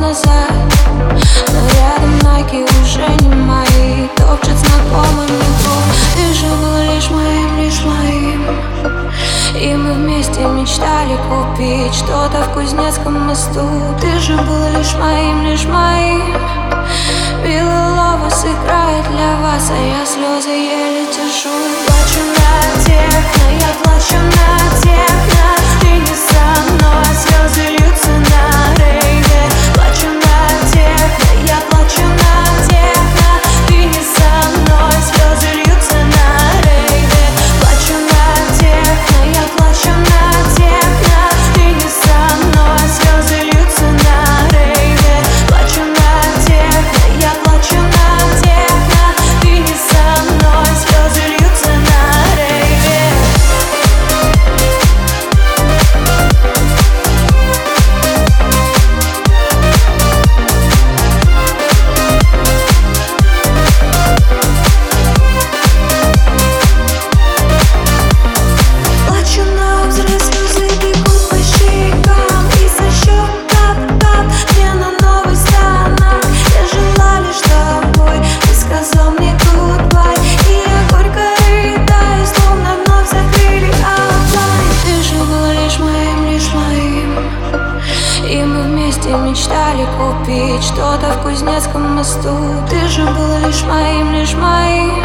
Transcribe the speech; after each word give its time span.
назад. 0.00 0.52
Но 1.52 1.60
рядом 1.76 2.18
ноги 2.18 2.64
уже 2.82 3.06
не 3.20 3.34
мои. 3.34 4.08
Топчет 4.16 4.56
знакомый 4.56 5.26
мне 5.28 5.50
путь 5.62 6.16
Ты 6.16 6.34
же 6.34 6.46
был 6.46 6.94
лишь 6.94 7.10
моим, 7.10 7.58
лишь 7.58 7.82
моим. 7.84 8.46
И 9.54 9.74
мы 9.74 9.92
вместе 9.94 10.40
мечтали 10.40 11.16
купить 11.28 11.94
Что-то 11.94 12.44
в 12.44 12.54
Кузнецком 12.54 13.26
мосту. 13.26 13.68
Ты 14.00 14.18
же 14.18 14.36
был 14.36 14.78
лишь 14.78 14.94
моим, 14.94 15.44
лишь 15.44 15.66
моим. 15.66 16.34
Белый 17.44 17.90
играет 18.42 19.04
для 19.10 19.36
вас, 19.42 19.70
а 19.70 19.76
я 19.76 20.06
слезы 20.06 20.48
еле 20.48 21.06
держу. 21.06 21.50
Плачу 21.86 22.20
на 22.38 22.84
техно, 22.84 23.50
я 23.60 23.70
плачу 23.82 24.16
на 24.16 24.80
техно 24.80 25.19
вместе 89.10 89.16
мечтали 89.16 89.86
купить 89.98 90.62
Что-то 90.64 91.12
в 91.12 91.22
Кузнецком 91.22 91.96
мосту. 91.96 92.36
Ты 92.68 92.88
же 92.88 93.04
был 93.04 93.38
лишь 93.46 93.62
моим, 93.64 94.12
лишь 94.12 94.34
моим. 94.34 95.04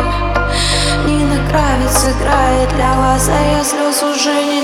Нина 1.06 1.48
Кравец 1.50 2.06
играет 2.06 2.70
для 2.76 2.94
вас, 2.96 3.30
а 3.30 3.58
я 3.58 3.64
слез 3.64 4.04
уже 4.04 4.34
не 4.44 4.62